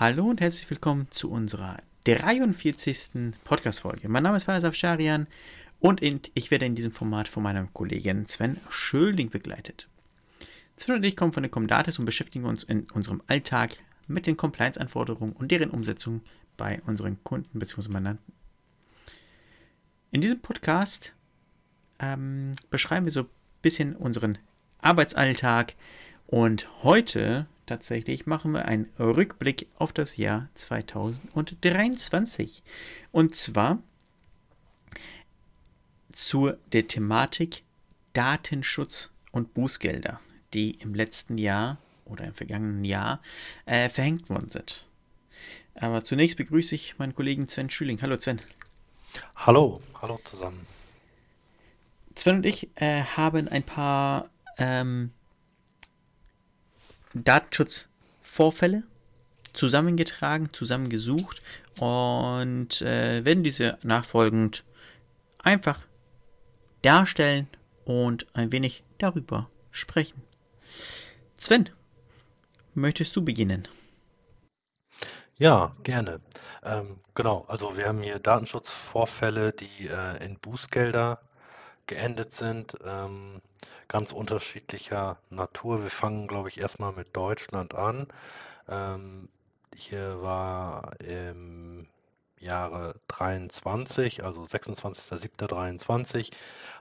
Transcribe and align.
Hallo 0.00 0.30
und 0.30 0.40
herzlich 0.40 0.68
willkommen 0.70 1.06
zu 1.10 1.30
unserer 1.30 1.76
43. 2.04 3.34
Podcast-Folge. 3.44 4.08
Mein 4.08 4.22
Name 4.22 4.38
ist 4.38 4.44
Faisal 4.44 4.72
Sharian 4.72 5.26
und 5.80 6.00
ich 6.00 6.50
werde 6.50 6.64
in 6.64 6.74
diesem 6.74 6.92
Format 6.92 7.28
von 7.28 7.42
meinem 7.42 7.72
Kollegen 7.74 8.24
Sven 8.24 8.56
Schölding 8.70 9.28
begleitet. 9.28 9.88
Sven 10.76 10.96
und 10.96 11.04
ich 11.04 11.14
kommen 11.14 11.34
von 11.34 11.42
der 11.42 11.50
Comdatis 11.50 11.98
und 11.98 12.06
beschäftigen 12.06 12.46
uns 12.46 12.64
in 12.64 12.90
unserem 12.92 13.22
Alltag 13.26 13.76
mit 14.08 14.26
den 14.26 14.38
Compliance-Anforderungen 14.38 15.34
und 15.34 15.50
deren 15.50 15.70
Umsetzung 15.70 16.22
bei 16.56 16.80
unseren 16.86 17.22
Kunden 17.22 17.58
bzw. 17.58 17.90
Mandanten. 17.92 18.32
In 20.10 20.22
diesem 20.22 20.40
Podcast 20.40 21.14
ähm, 21.98 22.52
beschreiben 22.70 23.04
wir 23.04 23.12
so 23.12 23.20
ein 23.20 23.30
bisschen 23.60 23.94
unseren 23.94 24.38
Arbeitsalltag 24.78 25.74
und 26.26 26.82
heute 26.82 27.46
tatsächlich 27.72 28.26
machen 28.26 28.52
wir 28.52 28.66
einen 28.66 28.90
Rückblick 28.98 29.66
auf 29.78 29.94
das 29.94 30.18
Jahr 30.18 30.50
2023. 30.56 32.62
Und 33.12 33.34
zwar 33.34 33.78
zu 36.12 36.52
der 36.72 36.86
Thematik 36.86 37.62
Datenschutz 38.12 39.10
und 39.30 39.54
Bußgelder, 39.54 40.20
die 40.52 40.72
im 40.72 40.94
letzten 40.94 41.38
Jahr 41.38 41.78
oder 42.04 42.26
im 42.26 42.34
vergangenen 42.34 42.84
Jahr 42.84 43.22
äh, 43.64 43.88
verhängt 43.88 44.28
worden 44.28 44.50
sind. 44.50 44.86
Aber 45.74 46.04
zunächst 46.04 46.36
begrüße 46.36 46.74
ich 46.74 46.98
meinen 46.98 47.14
Kollegen 47.14 47.48
Sven 47.48 47.70
Schüling. 47.70 48.02
Hallo 48.02 48.20
Sven. 48.20 48.42
Hallo, 49.34 49.80
hallo 50.02 50.20
zusammen. 50.24 50.66
Sven 52.16 52.36
und 52.36 52.44
ich 52.44 52.68
äh, 52.74 53.02
haben 53.02 53.48
ein 53.48 53.62
paar 53.62 54.28
ähm, 54.58 55.12
Datenschutzvorfälle 57.14 58.84
zusammengetragen, 59.52 60.52
zusammengesucht 60.52 61.40
und 61.78 62.80
äh, 62.82 63.24
werden 63.24 63.44
diese 63.44 63.78
nachfolgend 63.82 64.64
einfach 65.38 65.80
darstellen 66.82 67.48
und 67.84 68.26
ein 68.34 68.52
wenig 68.52 68.82
darüber 68.98 69.50
sprechen. 69.70 70.22
Sven, 71.36 71.68
möchtest 72.74 73.14
du 73.16 73.24
beginnen? 73.24 73.68
Ja, 75.36 75.74
gerne. 75.82 76.20
Ähm, 76.62 77.00
genau, 77.14 77.44
also 77.48 77.76
wir 77.76 77.88
haben 77.88 78.02
hier 78.02 78.18
Datenschutzvorfälle, 78.18 79.52
die 79.52 79.88
äh, 79.88 80.24
in 80.24 80.38
Bußgelder 80.38 81.20
geendet 81.86 82.32
sind. 82.32 82.76
Ähm, 82.84 83.40
ganz 83.88 84.12
unterschiedlicher 84.12 85.18
Natur. 85.30 85.82
Wir 85.82 85.90
fangen, 85.90 86.28
glaube 86.28 86.48
ich, 86.48 86.58
erstmal 86.58 86.92
mit 86.92 87.16
Deutschland 87.16 87.74
an. 87.74 88.06
Ähm, 88.68 89.28
hier 89.74 90.22
war 90.22 91.00
im 91.00 91.86
Jahre 92.38 92.96
23, 93.08 94.24
also 94.24 94.42
26.07.23, 94.42 96.32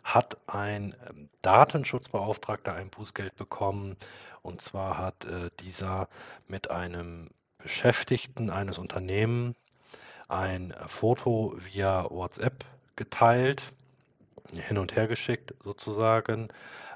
hat 0.03 0.37
ein 0.47 0.95
ähm, 1.07 1.29
Datenschutzbeauftragter 1.41 2.73
ein 2.73 2.89
Bußgeld 2.89 3.35
bekommen. 3.35 3.95
Und 4.41 4.61
zwar 4.61 4.97
hat 4.97 5.25
äh, 5.25 5.51
dieser 5.59 6.09
mit 6.47 6.71
einem 6.71 7.29
Beschäftigten 7.59 8.49
eines 8.49 8.79
Unternehmens 8.79 9.55
ein 10.27 10.73
Foto 10.87 11.53
via 11.57 12.09
WhatsApp 12.09 12.65
geteilt, 12.95 13.61
hin 14.53 14.77
und 14.77 14.95
her 14.95 15.07
geschickt 15.07 15.53
sozusagen, 15.61 16.49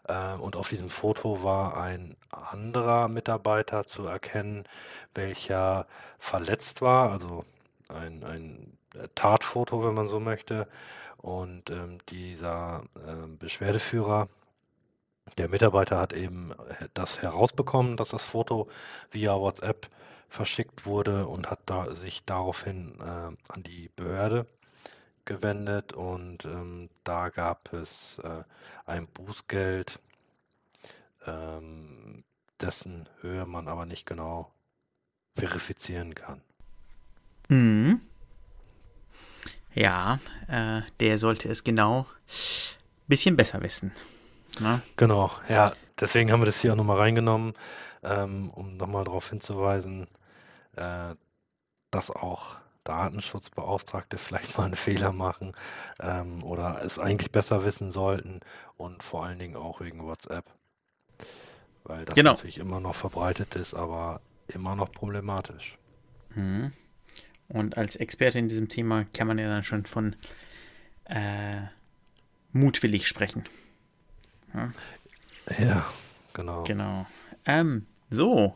äh, 0.08 0.34
und 0.34 0.56
auf 0.56 0.70
diesem 0.70 0.90
Foto 0.90 1.44
war 1.44 1.78
ein 1.78 2.16
anderer 2.32 3.08
Mitarbeiter 3.08 3.86
zu 3.86 4.06
erkennen, 4.06 4.64
welcher 5.14 5.88
verletzt 6.20 6.82
war, 6.82 7.12
also 7.12 7.46
ein, 7.90 8.24
ein 8.24 8.78
äh, 8.96 9.08
Tatfoto, 9.16 9.84
wenn 9.86 9.94
man 9.94 10.08
so 10.08 10.20
möchte. 10.20 10.68
Und 11.18 11.72
ähm, 11.72 11.98
dieser 12.10 12.84
äh, 12.96 13.28
Beschwerdeführer, 13.40 14.30
der 15.38 15.50
Mitarbeiter 15.50 15.98
hat 15.98 16.14
eben 16.14 16.52
äh, 16.52 16.88
das 16.94 17.22
herausbekommen, 17.22 17.98
dass 17.98 18.10
das 18.10 18.24
Foto 18.24 18.70
via 19.12 19.34
WhatsApp 19.36 19.90
verschickt 20.30 20.86
wurde 20.86 21.28
und 21.28 21.50
hat 21.50 21.60
da, 21.66 21.96
sich 21.96 22.24
daraufhin 22.26 23.00
äh, 23.00 23.04
an 23.04 23.64
die 23.64 23.90
Behörde 23.96 24.46
gewendet 25.26 25.94
und 25.94 26.46
ähm, 26.46 26.90
da 27.04 27.30
gab 27.30 27.74
es 27.74 28.20
äh, 28.20 28.44
ein 28.86 29.08
Bußgeld, 29.08 30.00
ähm, 31.26 32.24
dessen 32.62 33.10
Höhe 33.22 33.46
man 33.46 33.68
aber 33.68 33.86
nicht 33.86 34.06
genau 34.06 34.52
verifizieren 35.36 36.16
kann. 36.16 36.42
Mhm. 37.50 38.02
Ja, 39.74 40.20
äh, 40.48 40.82
der 41.00 41.18
sollte 41.18 41.50
es 41.50 41.64
genau 41.64 42.06
ein 42.28 43.08
bisschen 43.08 43.36
besser 43.36 43.62
wissen. 43.62 43.92
Na? 44.60 44.78
Ne? 44.78 44.82
Genau, 44.96 45.32
ja, 45.50 45.74
deswegen 46.00 46.32
haben 46.32 46.42
wir 46.42 46.46
das 46.46 46.62
hier 46.62 46.72
auch 46.72 46.78
nochmal 46.78 46.98
reingenommen, 46.98 47.54
ähm, 48.04 48.50
um 48.52 48.78
nochmal 48.78 49.04
darauf 49.04 49.30
hinzuweisen, 49.30 50.08
äh, 50.78 51.16
dass 51.92 52.10
auch 52.10 52.56
Datenschutzbeauftragte 52.86 54.18
vielleicht 54.18 54.58
mal 54.58 54.66
einen 54.66 54.76
Fehler 54.76 55.12
machen 55.12 55.54
ähm, 56.00 56.42
oder 56.44 56.82
es 56.84 56.98
eigentlich 56.98 57.32
besser 57.32 57.66
wissen 57.66 57.92
sollten 57.92 58.40
und 58.78 59.04
vor 59.04 59.26
allen 59.26 59.38
Dingen 59.38 59.58
auch 59.58 59.82
wegen 59.82 60.06
WhatsApp. 60.06 60.46
Weil 61.84 62.06
das 62.06 62.16
genau. 62.16 62.32
natürlich 62.32 62.58
immer 62.58 62.80
noch 62.80 62.96
verbreitet 62.96 63.56
ist, 63.56 63.74
aber 63.74 64.22
immer 64.48 64.76
noch 64.76 64.92
problematisch. 64.92 65.78
Mhm. 66.34 66.72
Und 67.48 67.78
als 67.78 67.96
Experte 67.96 68.40
in 68.40 68.48
diesem 68.48 68.70
Thema 68.70 69.06
kann 69.14 69.28
man 69.28 69.38
ja 69.38 69.48
dann 69.48 69.64
schon 69.64 69.86
von 69.86 70.16
äh, 71.06 71.62
mutwillig 72.52 73.08
sprechen. 73.08 73.44
Ja, 74.54 74.70
ja 75.60 75.86
genau. 76.34 76.64
Genau. 76.64 77.06
Ähm, 77.46 77.86
so, 78.10 78.56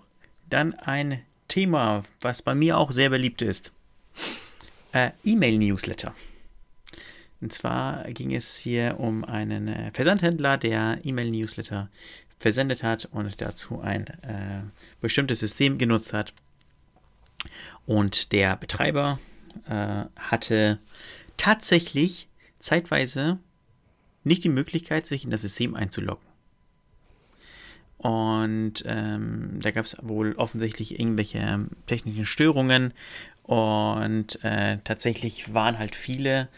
dann 0.49 0.73
ein 0.73 1.21
Thema, 1.47 2.03
was 2.21 2.41
bei 2.41 2.55
mir 2.55 2.77
auch 2.77 2.91
sehr 2.91 3.09
beliebt 3.09 3.41
ist. 3.41 3.71
Äh, 4.91 5.11
E-Mail-Newsletter. 5.23 6.13
Und 7.41 7.53
zwar 7.53 8.03
ging 8.11 8.35
es 8.35 8.57
hier 8.57 8.99
um 8.99 9.23
einen 9.23 9.67
äh, 9.67 9.91
Versandhändler, 9.93 10.57
der 10.57 10.99
E-Mail-Newsletter 11.03 11.89
versendet 12.39 12.83
hat 12.83 13.05
und 13.11 13.41
dazu 13.41 13.81
ein 13.81 14.07
äh, 14.07 14.61
bestimmtes 15.01 15.39
System 15.39 15.77
genutzt 15.77 16.13
hat. 16.13 16.33
Und 17.85 18.31
der 18.31 18.55
Betreiber 18.57 19.19
äh, 19.69 20.05
hatte 20.15 20.79
tatsächlich 21.37 22.27
zeitweise 22.59 23.39
nicht 24.23 24.43
die 24.43 24.49
Möglichkeit, 24.49 25.07
sich 25.07 25.23
in 25.23 25.31
das 25.31 25.41
System 25.41 25.75
einzuloggen. 25.75 26.27
Und 27.97 28.83
ähm, 28.85 29.59
da 29.61 29.71
gab 29.71 29.85
es 29.85 29.97
wohl 30.01 30.33
offensichtlich 30.33 30.99
irgendwelche 30.99 31.65
technischen 31.85 32.25
Störungen. 32.25 32.93
Und 33.49 34.43
äh, 34.43 34.77
tatsächlich 34.83 35.55
waren 35.55 35.79
halt 35.79 35.95
viele 35.95 36.49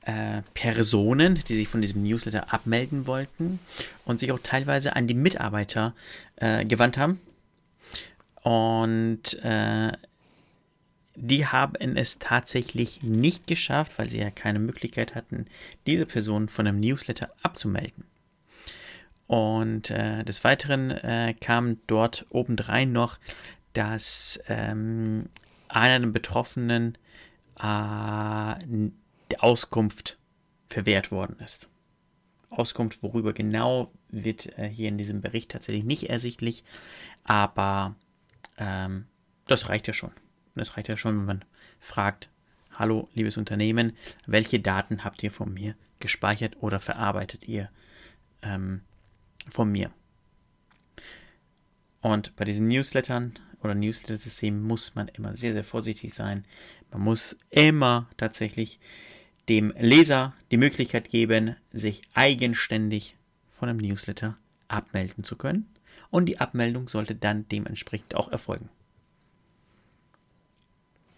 äh, 0.00 0.42
Personen, 0.54 1.38
die 1.46 1.54
sich 1.54 1.68
von 1.68 1.80
diesem 1.80 2.02
Newsletter 2.02 2.52
abmelden 2.52 3.06
wollten 3.06 3.60
und 4.04 4.18
sich 4.18 4.32
auch 4.32 4.40
teilweise 4.42 4.96
an 4.96 5.06
die 5.06 5.14
Mitarbeiter 5.14 5.94
äh, 6.34 6.64
gewandt 6.64 6.98
haben. 6.98 7.20
Und 8.42 9.40
äh, 9.44 9.92
die 11.14 11.46
haben 11.46 11.96
es 11.96 12.18
tatsächlich 12.18 13.04
nicht 13.04 13.46
geschafft, 13.46 13.96
weil 14.00 14.10
sie 14.10 14.18
ja 14.18 14.30
keine 14.30 14.58
Möglichkeit 14.58 15.14
hatten, 15.14 15.46
diese 15.86 16.06
Person 16.06 16.48
von 16.48 16.66
einem 16.66 16.80
Newsletter 16.80 17.28
abzumelden. 17.44 18.02
Und 19.28 19.90
äh, 19.90 20.24
des 20.24 20.42
Weiteren 20.42 20.90
äh, 20.90 21.36
kam 21.40 21.76
dort 21.86 22.26
obendrein 22.30 22.90
noch, 22.90 23.20
dass 23.74 24.42
ähm, 24.48 25.26
einer 25.72 26.00
der 26.00 26.12
Betroffenen 26.12 26.98
äh, 27.60 28.90
Auskunft 29.38 30.18
verwehrt 30.68 31.10
worden 31.10 31.36
ist. 31.40 31.68
Auskunft, 32.50 33.02
worüber 33.02 33.32
genau, 33.32 33.90
wird 34.08 34.58
äh, 34.58 34.68
hier 34.68 34.88
in 34.88 34.98
diesem 34.98 35.20
Bericht 35.20 35.50
tatsächlich 35.50 35.84
nicht 35.84 36.10
ersichtlich, 36.10 36.64
aber 37.24 37.96
ähm, 38.58 39.06
das 39.46 39.68
reicht 39.68 39.86
ja 39.88 39.94
schon. 39.94 40.12
Das 40.54 40.76
reicht 40.76 40.88
ja 40.88 40.96
schon, 40.96 41.18
wenn 41.18 41.24
man 41.24 41.44
fragt, 41.80 42.28
hallo 42.72 43.08
liebes 43.14 43.38
Unternehmen, 43.38 43.96
welche 44.26 44.60
Daten 44.60 45.04
habt 45.04 45.22
ihr 45.22 45.30
von 45.30 45.52
mir 45.52 45.74
gespeichert 45.98 46.56
oder 46.60 46.78
verarbeitet 46.78 47.48
ihr 47.48 47.70
ähm, 48.42 48.82
von 49.48 49.70
mir? 49.72 49.90
Und 52.02 52.36
bei 52.36 52.44
diesen 52.44 52.68
Newslettern 52.68 53.34
oder 53.62 53.74
Newsletter-Systemen 53.74 54.62
muss 54.62 54.94
man 54.94 55.08
immer 55.08 55.36
sehr, 55.36 55.52
sehr 55.52 55.64
vorsichtig 55.64 56.14
sein. 56.14 56.44
Man 56.90 57.02
muss 57.02 57.38
immer 57.50 58.08
tatsächlich 58.16 58.80
dem 59.48 59.72
Leser 59.78 60.34
die 60.50 60.56
Möglichkeit 60.56 61.08
geben, 61.08 61.56
sich 61.72 62.02
eigenständig 62.14 63.16
von 63.48 63.68
einem 63.68 63.78
Newsletter 63.78 64.36
abmelden 64.68 65.24
zu 65.24 65.36
können. 65.36 65.66
Und 66.10 66.26
die 66.26 66.40
Abmeldung 66.40 66.88
sollte 66.88 67.14
dann 67.14 67.48
dementsprechend 67.48 68.14
auch 68.14 68.30
erfolgen. 68.30 68.68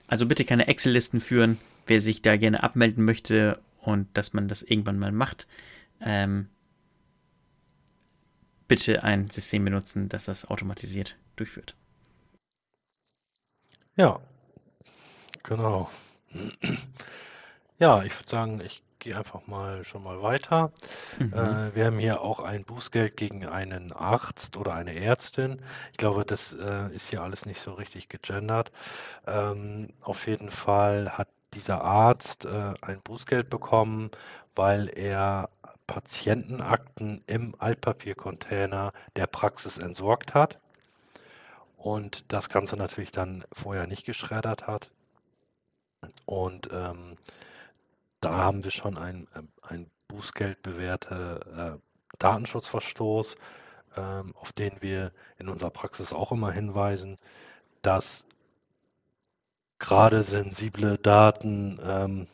Also 0.06 0.26
bitte 0.26 0.44
keine 0.44 0.68
Excel-Listen 0.68 1.20
führen, 1.20 1.58
wer 1.86 2.00
sich 2.00 2.22
da 2.22 2.36
gerne 2.36 2.62
abmelden 2.62 3.04
möchte 3.04 3.60
und 3.80 4.08
dass 4.16 4.32
man 4.32 4.48
das 4.48 4.62
irgendwann 4.62 4.98
mal 4.98 5.12
macht. 5.12 5.46
Ähm, 6.00 6.48
bitte 8.68 9.02
ein 9.02 9.28
System 9.28 9.64
benutzen, 9.64 10.08
das 10.08 10.26
das 10.26 10.44
automatisiert 10.46 11.16
durchführt. 11.36 11.74
Ja, 13.96 14.20
genau. 15.42 15.88
Ja, 17.78 18.02
ich 18.04 18.16
würde 18.18 18.30
sagen, 18.30 18.60
ich 18.60 18.82
gehe 18.98 19.16
einfach 19.16 19.46
mal 19.46 19.84
schon 19.84 20.02
mal 20.02 20.22
weiter. 20.22 20.72
Mhm. 21.18 21.32
Äh, 21.32 21.74
wir 21.74 21.86
haben 21.86 21.98
hier 21.98 22.22
auch 22.22 22.40
ein 22.40 22.64
Bußgeld 22.64 23.16
gegen 23.16 23.46
einen 23.46 23.92
Arzt 23.92 24.56
oder 24.56 24.74
eine 24.74 24.94
Ärztin. 24.94 25.60
Ich 25.92 25.98
glaube, 25.98 26.24
das 26.24 26.52
äh, 26.52 26.94
ist 26.94 27.10
hier 27.10 27.22
alles 27.22 27.46
nicht 27.46 27.60
so 27.60 27.74
richtig 27.74 28.08
gegendert. 28.08 28.72
Ähm, 29.26 29.88
auf 30.02 30.26
jeden 30.26 30.50
Fall 30.50 31.18
hat 31.18 31.28
dieser 31.54 31.82
Arzt 31.82 32.46
äh, 32.46 32.74
ein 32.80 33.00
Bußgeld 33.02 33.50
bekommen, 33.50 34.10
weil 34.56 34.88
er 34.88 35.50
Patientenakten 35.86 37.22
im 37.26 37.54
Altpapiercontainer 37.58 38.92
der 39.16 39.26
Praxis 39.26 39.78
entsorgt 39.78 40.34
hat 40.34 40.58
und 41.84 42.32
das 42.32 42.48
Ganze 42.48 42.78
natürlich 42.78 43.10
dann 43.10 43.44
vorher 43.52 43.86
nicht 43.86 44.06
geschreddert 44.06 44.66
hat. 44.66 44.90
Und 46.24 46.70
ähm, 46.72 47.18
da 48.22 48.38
haben 48.38 48.64
wir 48.64 48.70
schon 48.70 48.96
ein, 48.96 49.28
ähm, 49.68 49.90
Bußgeld 50.08 50.62
bewährte 50.62 51.76
äh, 51.78 52.16
Datenschutzverstoß, 52.18 53.36
ähm, 53.96 54.34
auf 54.34 54.54
den 54.54 54.80
wir 54.80 55.12
in 55.38 55.50
unserer 55.50 55.68
Praxis 55.68 56.14
auch 56.14 56.32
immer 56.32 56.50
hinweisen, 56.52 57.18
dass 57.82 58.24
gerade 59.78 60.24
sensible 60.24 60.96
Daten 60.96 61.78
ähm, 61.84 62.26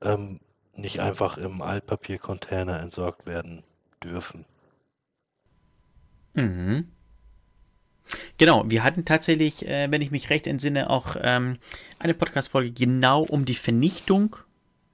ähm, 0.00 0.40
nicht 0.74 0.98
einfach 0.98 1.38
im 1.38 1.62
Altpapiercontainer 1.62 2.80
entsorgt 2.80 3.26
werden 3.26 3.62
dürfen. 4.02 4.44
Mhm. 6.34 6.90
Genau, 8.38 8.68
wir 8.68 8.84
hatten 8.84 9.04
tatsächlich, 9.04 9.66
äh, 9.66 9.90
wenn 9.90 10.02
ich 10.02 10.10
mich 10.10 10.30
recht 10.30 10.46
entsinne, 10.46 10.90
auch 10.90 11.16
ähm, 11.20 11.58
eine 11.98 12.14
Podcast-Folge 12.14 12.72
genau 12.72 13.22
um 13.22 13.44
die 13.44 13.54
Vernichtung 13.54 14.36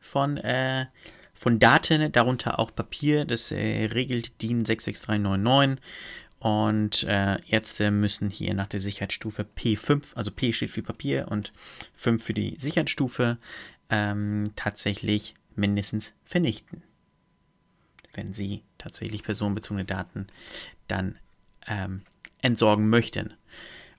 von, 0.01 0.37
äh, 0.37 0.87
von 1.35 1.59
Daten, 1.59 2.13
darunter 2.13 2.59
auch 2.59 2.75
Papier. 2.75 3.25
Das 3.25 3.51
äh, 3.53 3.87
regelt 3.93 4.41
DIN 4.43 4.65
66399. 4.65 5.83
Und 6.45 7.05
äh, 7.05 7.39
Ärzte 7.49 7.91
müssen 7.91 8.29
hier 8.29 8.53
nach 8.53 8.67
der 8.67 8.79
Sicherheitsstufe 8.81 9.47
P5, 9.57 10.15
also 10.15 10.31
P 10.31 10.53
steht 10.53 10.71
für 10.71 10.83
Papier 10.83 11.29
und 11.31 11.55
5 11.95 12.23
für 12.23 12.35
die 12.35 12.57
Sicherheitsstufe, 12.59 13.39
ähm, 13.89 14.53
tatsächlich 14.55 15.35
mindestens 15.57 16.13
vernichten. 16.27 16.83
Wenn 18.13 18.35
sie 18.35 18.63
tatsächlich 18.77 19.23
personenbezogene 19.23 19.87
Daten 19.87 20.27
dann 20.87 21.19
ähm, 21.67 22.03
entsorgen 22.45 22.89
möchten. 22.89 23.35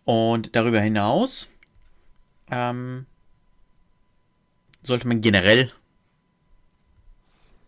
Und 0.06 0.56
darüber 0.56 0.80
hinaus 0.80 1.50
ähm, 2.51 3.07
sollte 4.83 5.07
man 5.07 5.21
generell 5.21 5.71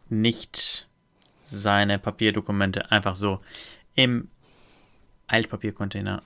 nicht 0.09 0.88
seine 1.45 1.97
Papierdokumente 1.97 2.91
einfach 2.91 3.15
so 3.15 3.41
im 3.95 4.29
Altpapiercontainer 5.27 6.21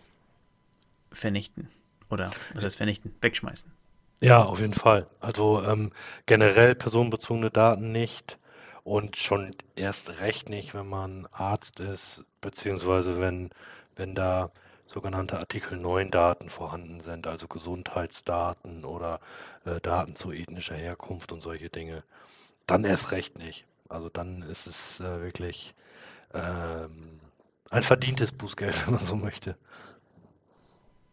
vernichten. 1.12 1.70
Oder 2.10 2.32
was 2.54 2.64
heißt 2.64 2.78
vernichten? 2.78 3.16
Wegschmeißen. 3.22 3.72
Ja, 4.20 4.44
auf 4.44 4.60
jeden 4.60 4.74
Fall. 4.74 5.08
Also 5.20 5.64
ähm, 5.64 5.92
generell 6.26 6.76
personenbezogene 6.76 7.50
Daten 7.50 7.92
nicht 7.92 8.38
und 8.84 9.16
schon 9.18 9.52
erst 9.76 10.20
recht 10.20 10.50
nicht, 10.50 10.74
wenn 10.74 10.88
man 10.88 11.28
Arzt 11.32 11.80
ist, 11.80 12.26
beziehungsweise 12.42 13.20
wenn, 13.20 13.50
wenn 13.96 14.16
da 14.16 14.52
sogenannte 14.88 15.38
Artikel 15.38 15.78
9 15.78 16.12
Daten 16.12 16.50
vorhanden 16.50 17.00
sind, 17.00 17.28
also 17.28 17.48
Gesundheitsdaten 17.48 18.84
oder 18.84 19.20
äh, 19.66 19.80
Daten 19.80 20.16
zu 20.16 20.32
ethnischer 20.32 20.76
Herkunft 20.76 21.32
und 21.32 21.42
solche 21.42 21.70
Dinge. 21.70 22.04
Dann 22.68 22.84
erst 22.84 23.12
recht 23.12 23.38
nicht. 23.38 23.66
Also 23.90 24.10
dann 24.10 24.42
ist 24.44 24.68
es 24.68 25.00
äh, 25.00 25.22
wirklich 25.22 25.74
ähm, 26.34 27.20
ein 27.70 27.84
verdientes 27.84 28.32
Bußgeld, 28.32 28.86
wenn 28.88 28.96
man 28.96 29.06
so 29.06 29.16
möchte. 29.16 29.56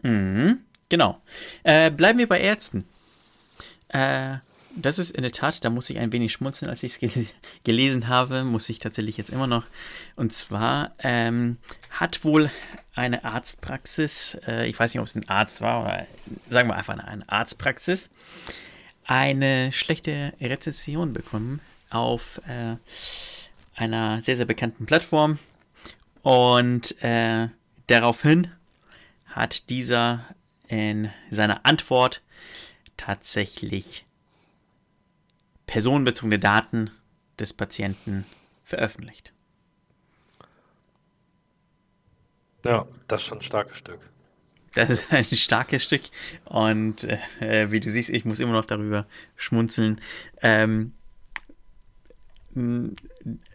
Mhm, 0.02 0.64
genau. 0.88 1.20
Äh, 1.62 1.90
bleiben 1.90 2.18
wir 2.18 2.28
bei 2.28 2.40
Ärzten. 2.40 2.88
Äh, 3.88 4.38
das 4.82 4.98
ist 4.98 5.10
in 5.10 5.22
der 5.22 5.32
Tat, 5.32 5.64
da 5.64 5.70
muss 5.70 5.90
ich 5.90 5.98
ein 5.98 6.12
wenig 6.12 6.32
schmunzeln, 6.32 6.70
als 6.70 6.82
ich 6.82 6.92
es 6.92 6.98
gel 6.98 7.26
gelesen 7.64 8.08
habe, 8.08 8.44
muss 8.44 8.68
ich 8.68 8.78
tatsächlich 8.78 9.16
jetzt 9.16 9.30
immer 9.30 9.46
noch. 9.46 9.64
Und 10.16 10.32
zwar 10.32 10.92
ähm, 10.98 11.58
hat 11.90 12.24
wohl 12.24 12.50
eine 12.94 13.24
Arztpraxis, 13.24 14.38
äh, 14.46 14.66
ich 14.66 14.78
weiß 14.78 14.94
nicht, 14.94 15.00
ob 15.00 15.06
es 15.06 15.14
ein 15.14 15.28
Arzt 15.28 15.60
war, 15.60 15.82
oder 15.82 16.06
sagen 16.48 16.68
wir 16.68 16.76
einfach 16.76 16.98
eine 16.98 17.28
Arztpraxis, 17.28 18.10
eine 19.04 19.72
schlechte 19.72 20.32
Rezession 20.40 21.12
bekommen 21.12 21.60
auf 21.90 22.40
äh, 22.46 22.76
einer 23.74 24.22
sehr, 24.22 24.36
sehr 24.36 24.46
bekannten 24.46 24.86
Plattform. 24.86 25.38
Und 26.22 27.02
äh, 27.02 27.48
daraufhin 27.86 28.52
hat 29.26 29.70
dieser 29.70 30.24
in 30.66 31.10
seiner 31.30 31.64
Antwort 31.64 32.22
tatsächlich 32.96 34.04
personenbezogene 35.68 36.40
Daten 36.40 36.90
des 37.38 37.52
Patienten 37.52 38.26
veröffentlicht. 38.64 39.32
Ja, 42.64 42.88
das 43.06 43.22
ist 43.22 43.28
schon 43.28 43.38
ein 43.38 43.42
starkes 43.42 43.78
Stück. 43.78 44.10
Das 44.74 44.90
ist 44.90 45.12
ein 45.12 45.24
starkes 45.24 45.84
Stück 45.84 46.02
und 46.44 47.04
äh, 47.04 47.70
wie 47.70 47.80
du 47.80 47.90
siehst, 47.90 48.10
ich 48.10 48.24
muss 48.24 48.40
immer 48.40 48.52
noch 48.52 48.64
darüber 48.66 49.06
schmunzeln. 49.36 50.00
Ähm, 50.42 50.92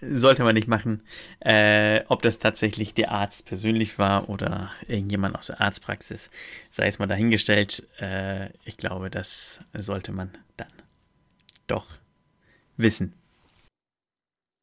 sollte 0.02 0.44
man 0.44 0.54
nicht 0.54 0.68
machen. 0.68 1.02
Äh, 1.40 2.02
ob 2.08 2.22
das 2.22 2.40
tatsächlich 2.40 2.94
der 2.94 3.12
Arzt 3.12 3.46
persönlich 3.46 3.98
war 3.98 4.30
oder 4.30 4.72
irgendjemand 4.88 5.36
aus 5.36 5.48
der 5.48 5.62
Arztpraxis, 5.62 6.30
sei 6.70 6.88
es 6.88 7.00
mal 7.00 7.08
dahingestellt. 7.08 7.88
Äh, 8.00 8.50
ich 8.66 8.78
glaube, 8.78 9.10
das 9.10 9.62
sollte 9.74 10.12
man 10.12 10.32
dann 10.58 10.72
doch 11.68 11.88
wissen. 12.78 13.14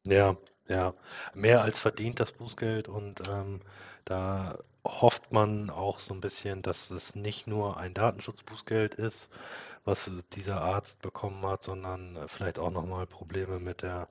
Ja, 0.07 0.37
ja. 0.69 0.95
Mehr 1.35 1.63
als 1.63 1.79
verdient 1.81 2.21
das 2.21 2.33
Bußgeld 2.33 2.89
und 2.89 3.29
ähm, 3.29 3.61
da 4.05 4.59
hofft 4.85 5.33
man 5.33 5.71
auch 5.71 6.01
so 6.01 6.15
ein 6.15 6.21
bisschen, 6.21 6.63
dass 6.63 6.91
es 6.91 7.15
nicht 7.15 7.47
nur 7.47 7.77
ein 7.77 7.95
Datenschutzbußgeld 7.95 8.95
ist, 8.95 9.29
was 9.85 10.11
dieser 10.33 10.61
Arzt 10.61 11.01
bekommen 11.03 11.45
hat, 11.47 11.63
sondern 11.63 12.19
vielleicht 12.29 12.59
auch 12.59 12.71
nochmal 12.71 13.07
Probleme 13.07 13.59
mit 13.59 13.83
der 13.83 14.09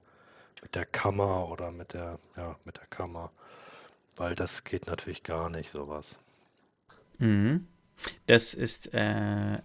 mit 0.61 0.75
der 0.75 0.85
Kammer 0.85 1.49
oder 1.49 1.71
mit 1.71 1.93
der, 1.93 2.19
ja, 2.35 2.57
mit 2.65 2.77
der 2.77 2.87
Kammer. 2.87 3.31
Weil 4.15 4.35
das 4.35 4.63
geht 4.63 4.87
natürlich 4.87 5.23
gar 5.23 5.49
nicht, 5.49 5.69
sowas. 5.69 6.17
Mhm. 7.17 7.67
Das 8.27 8.53
ist 8.53 8.93
äh, 8.93 9.59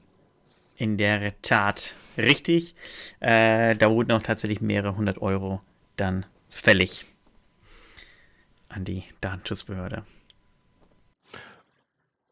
in 0.76 0.99
der 0.99 1.40
Tat 1.43 1.95
richtig. 2.16 2.75
Äh, 3.21 3.76
da 3.76 3.90
wurden 3.90 4.12
auch 4.12 4.23
tatsächlich 4.23 4.61
mehrere 4.61 4.97
hundert 4.97 5.21
Euro 5.23 5.61
dann 5.97 6.26
fällig 6.49 7.07
an 8.69 8.85
die 8.85 9.04
Datenschutzbehörde. 9.21 10.04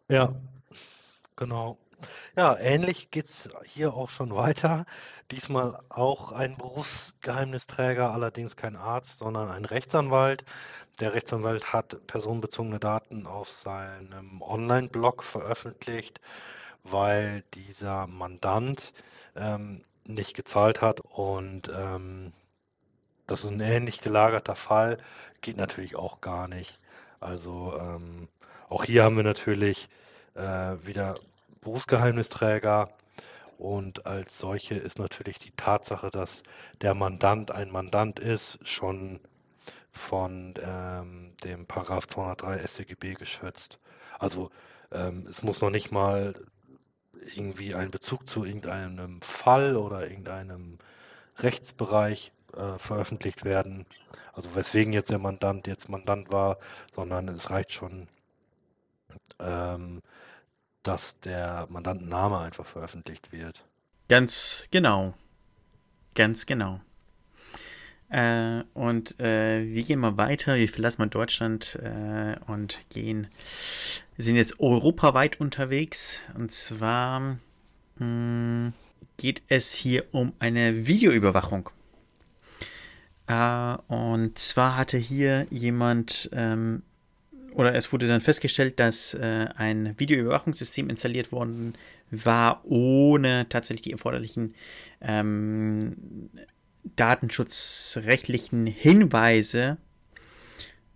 Ja, 0.09 0.35
genau. 1.37 1.79
Ja, 2.37 2.59
ähnlich 2.59 3.11
geht 3.11 3.27
es 3.27 3.49
hier 3.65 3.95
auch 3.95 4.11
schon 4.11 4.35
weiter. 4.35 4.87
Diesmal 5.31 5.79
auch 5.89 6.33
ein 6.33 6.57
Berufsgeheimnisträger, 6.57 8.13
allerdings 8.13 8.57
kein 8.57 8.75
Arzt, 8.77 9.21
sondern 9.21 9.51
ein 9.51 9.65
Rechtsanwalt. 9.65 10.45
Der 11.01 11.15
Rechtsanwalt 11.15 11.73
hat 11.73 12.07
personenbezogene 12.07 12.81
Daten 12.81 13.27
auf 13.27 13.49
seinem 13.51 14.43
Online-Blog 14.43 15.23
veröffentlicht, 15.23 16.21
weil 16.85 17.45
dieser 17.55 18.07
Mandant 18.07 18.93
ähm, 19.37 19.85
nicht 20.05 20.35
gezahlt 20.35 20.81
hat 20.81 21.01
und 21.01 21.71
ähm, 21.75 22.33
das 23.27 23.45
ist 23.45 23.51
ein 23.51 23.61
ähnlich 23.61 24.01
gelagerter 24.01 24.55
Fall, 24.55 24.99
geht 25.41 25.57
natürlich 25.57 25.97
auch 25.97 26.21
gar 26.21 26.49
nicht. 26.49 26.79
Also 27.21 27.79
ähm, 27.79 28.29
auch 28.69 28.85
hier 28.85 29.05
haben 29.05 29.17
wir 29.17 29.23
natürlich 29.23 29.89
äh, 30.35 30.77
wieder 30.85 31.15
Berufsgeheimnisträger. 31.61 32.91
Und 33.59 34.07
als 34.07 34.39
solche 34.39 34.75
ist 34.75 34.99
natürlich 34.99 35.39
die 35.39 35.53
Tatsache, 35.53 36.11
dass 36.11 36.43
der 36.81 36.95
Mandant 36.95 37.53
ein 37.53 37.71
Mandant 37.71 38.19
ist, 38.19 38.59
schon 38.67 39.21
von 39.93 40.55
ähm, 40.61 41.33
dem 41.45 41.67
Paragraph 41.67 42.09
203 42.09 42.67
StGB 42.67 43.15
geschützt. 43.15 43.79
Also 44.19 44.51
ähm, 44.91 45.27
es 45.31 45.43
muss 45.43 45.61
noch 45.61 45.71
nicht 45.71 45.93
mal 45.93 46.35
irgendwie 47.37 47.75
einen 47.75 47.91
Bezug 47.91 48.29
zu 48.29 48.45
irgendeinem 48.45 49.21
Fall 49.23 49.77
oder 49.77 50.09
irgendeinem 50.09 50.79
Rechtsbereich 51.39 52.33
äh, 52.55 52.79
veröffentlicht 52.79 53.45
werden. 53.45 53.87
Also 54.33 54.55
weswegen 54.55 54.93
jetzt 54.93 55.11
der 55.11 55.19
Mandant 55.19 55.67
jetzt 55.67 55.89
Mandant 55.89 56.31
war, 56.31 56.59
sondern 56.95 57.29
es 57.29 57.51
reicht 57.51 57.73
schon, 57.73 58.09
ähm, 59.39 60.01
dass 60.83 61.19
der 61.21 61.67
Mandantenname 61.71 62.39
einfach 62.39 62.67
veröffentlicht 62.67 63.33
wird. 63.33 63.65
Ganz 64.09 64.67
genau. 64.71 65.15
Ganz 66.15 66.45
genau. 66.47 66.81
Äh, 68.12 68.64
und 68.75 69.19
äh, 69.21 69.64
wir 69.64 69.83
gehen 69.85 69.99
mal 69.99 70.19
weiter. 70.19 70.57
Wir 70.57 70.69
verlassen 70.69 71.00
mal 71.00 71.09
Deutschland 71.09 71.78
äh, 71.83 72.37
und 72.47 72.85
gehen. 72.90 73.28
Wir 74.16 74.25
sind 74.26 74.37
jetzt 74.37 74.61
europaweit 74.61 75.40
unterwegs. 75.40 76.21
Und 76.37 76.52
zwar 76.52 77.21
mh, 77.21 77.38
hm, 77.99 78.73
geht 79.16 79.40
es 79.49 79.73
hier 79.73 80.04
um 80.12 80.35
eine 80.40 80.87
Videoüberwachung. 80.87 81.71
Äh, 83.28 83.76
und 83.88 84.38
zwar 84.38 84.76
hatte 84.76 84.99
hier 84.99 85.47
jemand, 85.49 86.28
ähm, 86.35 86.83
oder 87.54 87.75
es 87.75 87.95
wurde 87.95 88.09
dann 88.09 88.21
festgestellt, 88.21 88.78
dass 88.78 89.14
äh, 89.14 89.47
ein 89.57 89.99
Videoüberwachungssystem 89.99 90.90
installiert 90.90 91.33
worden 91.33 91.76
war, 92.11 92.61
ohne 92.66 93.49
tatsächlich 93.49 93.85
die 93.85 93.92
erforderlichen 93.92 94.54
ähm, 95.00 95.97
datenschutzrechtlichen 96.85 98.67
Hinweise 98.67 99.79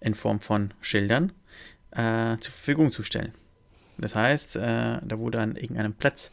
in 0.01 0.15
Form 0.15 0.41
von 0.41 0.75
Schildern 0.81 1.33
äh, 1.93 2.37
zur 2.39 2.53
Verfügung 2.53 2.93
zu 2.93 3.03
stellen. 3.03 3.33
Das 3.99 4.15
heißt, 4.15 4.57
äh, 4.57 4.61
da 5.03 5.19
wurde 5.19 5.41
an 5.41 5.57
irgendeinem 5.57 5.95
Platz 5.95 6.33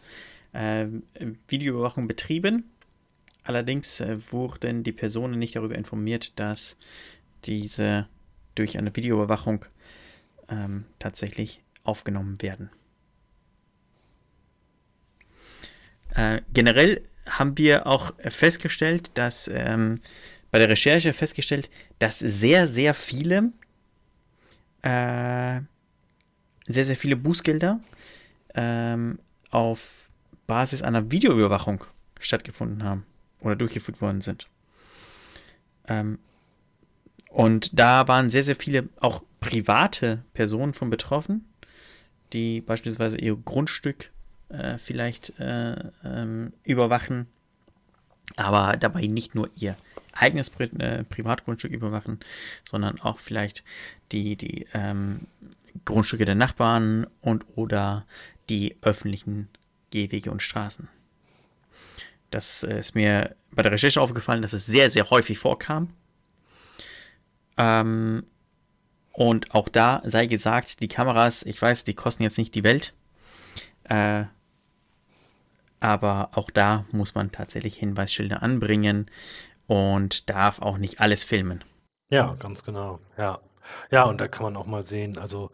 äh, 0.51 0.88
Videoüberwachung 1.48 2.07
betrieben. 2.07 2.72
Allerdings 3.43 4.00
äh, 4.00 4.17
wurden 4.31 4.83
die 4.83 4.91
Personen 4.91 5.39
nicht 5.39 5.55
darüber 5.55 5.75
informiert, 5.75 6.39
dass 6.39 6.77
diese 7.45 8.07
durch 8.55 8.77
eine 8.77 8.95
Videoüberwachung 8.95 9.65
ähm, 10.50 10.86
tatsächlich 11.00 11.62
aufgenommen 11.83 12.41
werden. 12.41 12.69
Äh, 16.15 16.41
generell 16.53 17.01
haben 17.25 17.58
wir 17.58 17.88
auch 17.88 18.13
festgestellt, 18.30 19.12
dass 19.15 19.48
ähm, 19.48 20.01
bei 20.51 20.60
der 20.60 20.70
Recherche 20.70 21.13
festgestellt, 21.13 21.70
dass 22.00 22.20
sehr, 22.20 22.68
sehr 22.68 22.94
viele, 22.94 23.51
äh, 24.82 25.62
sehr, 26.68 26.86
sehr 26.86 26.96
viele 26.96 27.15
Bußgelder 27.15 27.80
ähm, 28.53 29.20
auf 29.50 30.10
Basis 30.48 30.82
einer 30.82 31.12
Videoüberwachung 31.12 31.86
stattgefunden 32.20 32.84
haben 32.84 33.06
oder 33.42 33.56
durchgeführt 33.56 34.01
worden 34.01 34.22
sind. 34.22 34.48
Ähm, 35.88 36.20
und 37.30 37.77
da 37.77 38.08
waren 38.08 38.30
sehr, 38.30 38.44
sehr 38.44 38.56
viele 38.56 38.89
auch 39.00 39.24
private 39.39 40.24
Personen 40.34 40.74
von 40.74 40.89
betroffen, 40.89 41.46
die 42.32 42.62
beispielsweise 42.62 43.18
ihr 43.18 43.36
Grundstück 43.36 44.12
äh, 44.53 44.77
vielleicht 44.77 45.39
äh, 45.39 45.75
ähm, 46.03 46.53
überwachen, 46.63 47.27
aber 48.36 48.77
dabei 48.77 49.07
nicht 49.07 49.36
nur 49.36 49.50
ihr 49.55 49.75
eigenes 50.13 50.50
Pri 50.50 50.65
äh, 50.79 51.03
Privatgrundstück 51.03 51.72
überwachen, 51.72 52.19
sondern 52.63 53.01
auch 53.01 53.19
vielleicht 53.19 53.63
die, 54.12 54.36
die 54.36 54.67
ähm, 54.74 55.22
Grundstücke 55.86 56.25
der 56.25 56.36
Nachbarn 56.36 57.07
und 57.22 57.45
oder 57.55 58.05
die 58.50 58.77
öffentlichen 58.81 59.50
Gehwege 59.89 60.31
und 60.31 60.41
Straßen. 60.41 60.88
Das 62.29 62.63
äh, 62.63 62.79
ist 62.79 62.95
mir 62.95 63.36
bei 63.51 63.63
der 63.63 63.72
Recherche 63.72 64.01
aufgefallen, 64.01 64.41
dass 64.41 64.53
es 64.53 64.65
sehr, 64.65 64.89
sehr 64.89 65.10
häufig 65.10 65.38
vorkam. 65.38 65.89
Ähm, 67.57 68.24
und 69.12 69.53
auch 69.53 69.69
da 69.69 70.01
sei 70.05 70.25
gesagt, 70.25 70.81
die 70.81 70.88
Kameras, 70.88 71.43
ich 71.43 71.62
weiß, 71.62 71.83
die 71.83 71.93
kosten 71.93 72.24
jetzt 72.24 72.38
nicht 72.38 72.55
die 72.55 72.63
Welt. 72.63 72.93
Äh, 73.83 74.25
aber 75.83 76.29
auch 76.33 76.49
da 76.49 76.85
muss 76.91 77.15
man 77.15 77.31
tatsächlich 77.31 77.75
Hinweisschilder 77.77 78.41
anbringen 78.41 79.09
und 79.67 80.29
darf 80.29 80.61
auch 80.61 80.77
nicht 80.77 80.99
alles 80.99 81.23
filmen. 81.23 81.63
Ja, 82.09 82.35
ganz 82.39 82.63
genau. 82.63 82.99
Ja. 83.17 83.39
Ja, 83.91 84.03
und 84.03 84.19
da 84.19 84.27
kann 84.27 84.43
man 84.43 84.57
auch 84.57 84.65
mal 84.65 84.83
sehen, 84.83 85.17
also 85.17 85.51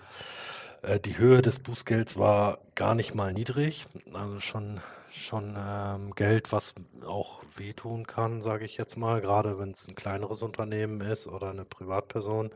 äh, 0.81 0.99
die 0.99 1.17
Höhe 1.17 1.41
des 1.41 1.59
Bußgelds 1.59 2.17
war 2.17 2.59
gar 2.75 2.95
nicht 2.95 3.13
mal 3.13 3.33
niedrig. 3.33 3.85
Also 4.13 4.39
schon, 4.39 4.81
schon 5.11 5.55
ähm, 5.57 6.13
Geld, 6.15 6.51
was 6.51 6.73
auch 7.05 7.41
wehtun 7.55 8.07
kann, 8.07 8.41
sage 8.41 8.65
ich 8.65 8.77
jetzt 8.77 8.97
mal, 8.97 9.21
gerade 9.21 9.59
wenn 9.59 9.71
es 9.71 9.87
ein 9.87 9.95
kleineres 9.95 10.41
Unternehmen 10.41 11.01
ist 11.01 11.27
oder 11.27 11.51
eine 11.51 11.65
Privatperson. 11.65 12.51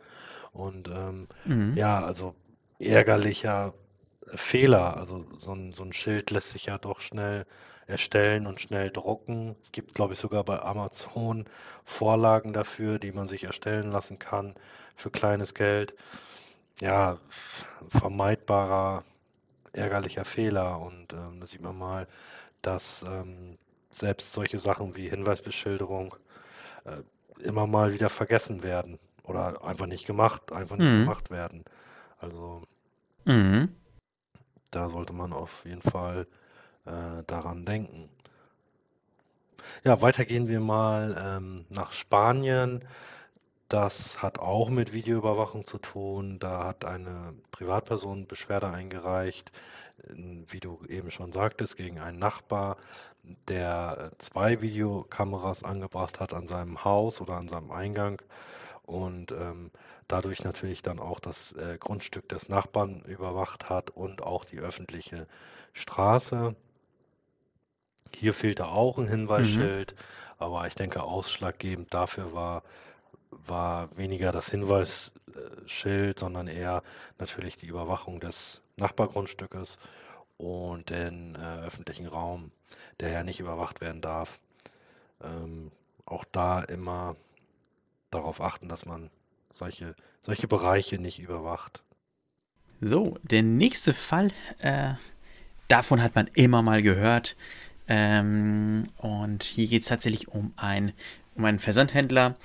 Und 0.51 0.89
ähm, 0.89 1.27
mhm. 1.45 1.75
ja, 1.75 2.03
also 2.03 2.35
ärgerlicher 2.79 3.73
Fehler. 4.27 4.97
Also 4.97 5.25
so 5.37 5.53
ein, 5.53 5.71
so 5.71 5.83
ein 5.83 5.93
Schild 5.93 6.31
lässt 6.31 6.51
sich 6.51 6.65
ja 6.65 6.77
doch 6.77 6.99
schnell 7.01 7.45
erstellen 7.87 8.47
und 8.47 8.61
schnell 8.61 8.89
drucken. 8.91 9.55
Es 9.63 9.71
gibt, 9.71 9.93
glaube 9.93 10.13
ich, 10.13 10.19
sogar 10.19 10.43
bei 10.43 10.61
Amazon 10.61 11.45
Vorlagen 11.85 12.53
dafür, 12.53 12.99
die 12.99 13.11
man 13.11 13.27
sich 13.27 13.43
erstellen 13.43 13.91
lassen 13.91 14.19
kann 14.19 14.55
für 14.95 15.11
kleines 15.11 15.53
Geld. 15.53 15.93
Ja, 16.79 17.17
vermeidbarer, 17.89 19.03
ärgerlicher 19.73 20.25
Fehler. 20.25 20.79
Und 20.79 21.13
ähm, 21.13 21.39
da 21.39 21.45
sieht 21.45 21.61
man 21.61 21.77
mal, 21.77 22.07
dass 22.61 23.03
ähm, 23.03 23.57
selbst 23.89 24.31
solche 24.31 24.59
Sachen 24.59 24.95
wie 24.95 25.09
Hinweisbeschilderung 25.09 26.15
äh, 26.85 27.01
immer 27.43 27.67
mal 27.67 27.93
wieder 27.93 28.09
vergessen 28.09 28.63
werden 28.63 28.97
oder 29.23 29.63
einfach 29.63 29.85
nicht 29.85 30.05
gemacht, 30.05 30.51
einfach 30.51 30.77
nicht 30.77 30.89
mhm. 30.89 31.01
gemacht 31.01 31.29
werden. 31.29 31.65
Also 32.19 32.63
mhm 33.25 33.69
da 34.75 34.89
sollte 34.89 35.13
man 35.13 35.33
auf 35.33 35.63
jeden 35.65 35.81
Fall 35.81 36.27
äh, 36.85 37.23
daran 37.27 37.65
denken. 37.65 38.09
Ja, 39.83 40.01
weiter 40.01 40.25
gehen 40.25 40.47
wir 40.47 40.59
mal 40.59 41.15
ähm, 41.19 41.65
nach 41.69 41.93
Spanien. 41.93 42.83
Das 43.69 44.21
hat 44.21 44.39
auch 44.39 44.69
mit 44.69 44.93
Videoüberwachung 44.93 45.65
zu 45.65 45.77
tun. 45.77 46.37
Da 46.39 46.65
hat 46.65 46.85
eine 46.85 47.33
Privatperson 47.51 48.27
Beschwerde 48.27 48.69
eingereicht, 48.69 49.51
wie 50.07 50.59
du 50.59 50.79
eben 50.89 51.11
schon 51.11 51.31
sagtest, 51.31 51.77
gegen 51.77 51.99
einen 51.99 52.19
Nachbar, 52.19 52.77
der 53.47 54.11
äh, 54.11 54.17
zwei 54.17 54.61
Videokameras 54.61 55.63
angebracht 55.63 56.19
hat 56.19 56.33
an 56.33 56.47
seinem 56.47 56.83
Haus 56.83 57.21
oder 57.21 57.35
an 57.37 57.47
seinem 57.47 57.71
Eingang 57.71 58.21
und 58.83 59.31
ähm, 59.31 59.71
dadurch 60.07 60.43
natürlich 60.43 60.81
dann 60.81 60.99
auch 60.99 61.19
das 61.19 61.53
äh, 61.53 61.77
Grundstück 61.79 62.27
des 62.29 62.49
Nachbarn 62.49 63.01
überwacht 63.01 63.69
hat 63.69 63.89
und 63.89 64.21
auch 64.21 64.45
die 64.45 64.59
öffentliche 64.59 65.27
Straße. 65.73 66.55
Hier 68.15 68.33
fehlte 68.33 68.67
auch 68.67 68.97
ein 68.97 69.07
Hinweisschild, 69.07 69.93
mhm. 69.93 69.97
aber 70.37 70.67
ich 70.67 70.75
denke, 70.75 71.03
ausschlaggebend 71.03 71.93
dafür 71.93 72.33
war, 72.33 72.63
war 73.31 73.95
weniger 73.97 74.31
das 74.31 74.49
Hinweisschild, 74.49 76.19
sondern 76.19 76.47
eher 76.47 76.83
natürlich 77.17 77.57
die 77.57 77.67
Überwachung 77.67 78.19
des 78.19 78.61
Nachbargrundstückes 78.75 79.77
und 80.37 80.89
den 80.89 81.35
äh, 81.35 81.65
öffentlichen 81.65 82.07
Raum, 82.07 82.51
der 82.99 83.09
ja 83.09 83.23
nicht 83.23 83.39
überwacht 83.39 83.81
werden 83.81 84.01
darf. 84.01 84.39
Ähm, 85.23 85.71
auch 86.05 86.25
da 86.31 86.61
immer 86.61 87.15
darauf 88.13 88.41
achten, 88.41 88.69
dass 88.69 88.85
man 88.85 89.09
solche, 89.53 89.95
solche 90.21 90.47
Bereiche 90.47 90.97
nicht 90.97 91.19
überwacht. 91.19 91.83
So, 92.81 93.17
der 93.23 93.43
nächste 93.43 93.93
Fall, 93.93 94.31
äh, 94.59 94.93
davon 95.67 96.01
hat 96.01 96.15
man 96.15 96.27
immer 96.33 96.61
mal 96.61 96.81
gehört. 96.81 97.35
Ähm, 97.87 98.87
und 98.97 99.43
hier 99.43 99.67
geht 99.67 99.83
es 99.83 99.87
tatsächlich 99.89 100.27
um, 100.29 100.53
ein, 100.55 100.93
um 101.35 101.45
einen 101.45 101.59
Versandhändler, 101.59 102.35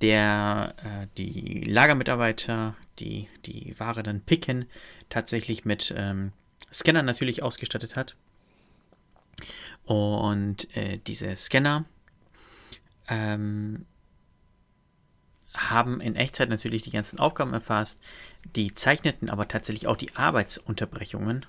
der 0.00 0.74
äh, 0.84 1.06
die 1.16 1.62
Lagermitarbeiter, 1.64 2.74
die 2.98 3.28
die 3.44 3.78
Ware 3.78 4.02
dann 4.02 4.20
picken, 4.20 4.66
tatsächlich 5.08 5.64
mit 5.64 5.94
ähm, 5.96 6.32
Scanner 6.72 7.02
natürlich 7.02 7.42
ausgestattet 7.42 7.96
hat. 7.96 8.16
Und 9.84 10.76
äh, 10.76 10.98
diese 10.98 11.34
Scanner 11.36 11.84
ähm, 13.08 13.86
haben 15.58 16.00
in 16.00 16.16
Echtzeit 16.16 16.48
natürlich 16.48 16.82
die 16.82 16.90
ganzen 16.90 17.18
Aufgaben 17.18 17.52
erfasst, 17.52 18.00
die 18.56 18.74
zeichneten 18.74 19.30
aber 19.30 19.48
tatsächlich 19.48 19.86
auch 19.86 19.96
die 19.96 20.14
Arbeitsunterbrechungen 20.14 21.46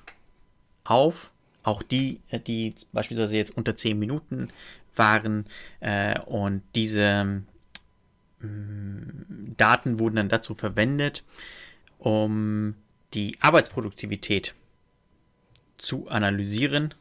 auf, 0.84 1.32
auch 1.64 1.84
die, 1.84 2.20
äh, 2.30 2.40
die 2.40 2.76
beispielsweise 2.92 3.38
jetzt 3.38 3.56
unter 3.56 3.76
10 3.76 3.98
Minuten 3.98 4.50
waren 4.96 5.46
äh, 5.80 6.20
und 6.20 6.64
diese 6.76 7.44
äh, 8.42 8.46
Daten 9.58 10.00
wurden 10.00 10.16
dann 10.16 10.30
dazu 10.30 10.56
verwendet, 10.56 11.24
um 12.00 12.76
die 13.14 13.38
Arbeitsproduktivität 13.42 14.56
zu 15.78 16.10
analysieren 16.10 16.94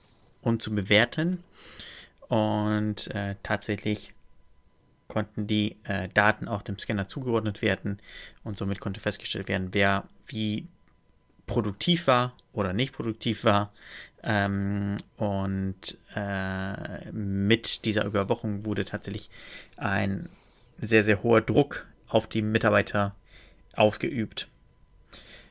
und 0.42 0.62
zu 0.62 0.74
bewerten. 0.74 1.42
Und 2.28 3.08
äh, 3.14 3.36
tatsächlich 3.42 4.12
konnten 5.08 5.46
die 5.46 5.76
äh, 5.84 6.08
Daten 6.08 6.48
auch 6.48 6.62
dem 6.62 6.78
Scanner 6.78 7.08
zugeordnet 7.08 7.62
werden 7.62 7.98
und 8.44 8.56
somit 8.56 8.78
konnte 8.78 9.00
festgestellt 9.00 9.48
werden, 9.48 9.70
wer 9.72 10.04
wie 10.26 10.68
produktiv 11.46 12.06
war 12.06 12.34
oder 12.52 12.72
nicht 12.72 12.92
produktiv 12.92 13.44
war. 13.44 13.72
Ähm, 14.22 14.98
und 15.16 15.98
äh, 16.14 17.10
mit 17.12 17.84
dieser 17.84 18.04
Überwachung 18.04 18.64
wurde 18.64 18.84
tatsächlich 18.84 19.30
ein 19.76 20.28
sehr, 20.80 21.02
sehr 21.02 21.22
hoher 21.22 21.40
Druck 21.40 21.86
auf 22.06 22.26
die 22.28 22.42
Mitarbeiter 22.42 23.14
ausgeübt. 23.74 24.48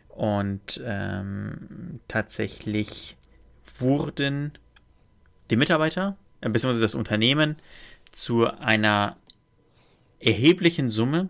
Und 0.09 0.81
ähm, 0.85 1.99
tatsächlich 2.07 3.17
wurden 3.79 4.57
die 5.49 5.55
Mitarbeiter, 5.55 6.17
äh, 6.41 6.49
beziehungsweise 6.49 6.81
das 6.81 6.95
Unternehmen, 6.95 7.57
zu 8.11 8.47
einer 8.47 9.17
erheblichen 10.19 10.89
Summe, 10.89 11.29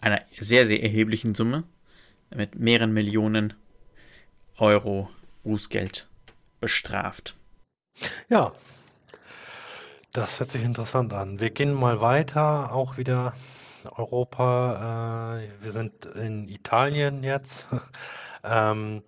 einer 0.00 0.22
sehr, 0.38 0.66
sehr 0.66 0.82
erheblichen 0.82 1.34
Summe, 1.34 1.64
mit 2.34 2.56
mehreren 2.56 2.92
Millionen 2.92 3.54
Euro 4.58 5.10
Bußgeld 5.44 6.08
bestraft. 6.60 7.36
Ja, 8.28 8.52
das 10.12 10.40
hört 10.40 10.50
sich 10.50 10.62
interessant 10.62 11.12
an. 11.12 11.40
Wir 11.40 11.50
gehen 11.50 11.72
mal 11.72 12.00
weiter, 12.00 12.72
auch 12.72 12.96
wieder 12.96 13.34
Europa. 13.96 15.38
Äh, 15.38 15.48
wir 15.60 15.72
sind 15.72 16.06
in 16.06 16.48
Italien 16.48 17.22
jetzt. 17.22 17.66
ähm, 18.44 19.02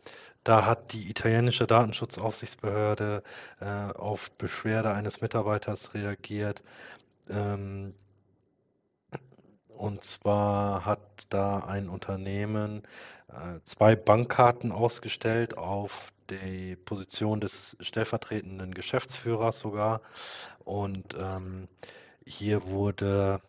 da 0.46 0.64
hat 0.64 0.92
die 0.92 1.10
italienische 1.10 1.66
Datenschutzaufsichtsbehörde 1.66 3.24
äh, 3.60 3.66
auf 3.66 4.30
Beschwerde 4.32 4.92
eines 4.92 5.20
Mitarbeiters 5.20 5.92
reagiert. 5.92 6.62
Ähm, 7.28 7.94
und 9.68 10.04
zwar 10.04 10.86
hat 10.86 11.00
da 11.30 11.58
ein 11.58 11.88
Unternehmen 11.88 12.84
äh, 13.28 13.58
zwei 13.64 13.96
Bankkarten 13.96 14.70
ausgestellt 14.70 15.58
auf 15.58 16.12
die 16.30 16.76
Position 16.76 17.40
des 17.40 17.76
stellvertretenden 17.80 18.72
Geschäftsführers 18.72 19.58
sogar. 19.58 20.00
Und 20.64 21.16
ähm, 21.18 21.66
hier 22.24 22.68
wurde 22.68 23.40